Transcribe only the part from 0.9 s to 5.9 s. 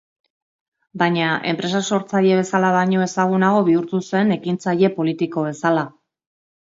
Baina enpresa-sortzaile bezala baino ezagunago bihurtu zen ekintzaile politiko bezala.